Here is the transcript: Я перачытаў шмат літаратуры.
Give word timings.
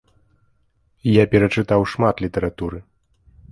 Я 1.21 1.25
перачытаў 1.35 1.81
шмат 1.93 2.25
літаратуры. 2.27 2.83